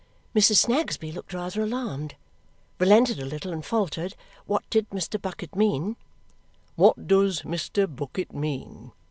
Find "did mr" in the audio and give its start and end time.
4.71-5.21